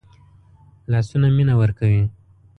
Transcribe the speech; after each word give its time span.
لاسونه 0.91 1.27
مینه 1.35 1.53
ورکوي 1.61 2.01